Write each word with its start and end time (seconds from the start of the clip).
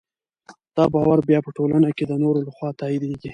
دا 0.75 0.83
باور 0.93 1.19
بیا 1.29 1.39
په 1.45 1.51
ټولنه 1.57 1.89
کې 1.97 2.03
د 2.07 2.13
نورو 2.23 2.39
لخوا 2.47 2.69
تاییدېږي. 2.79 3.29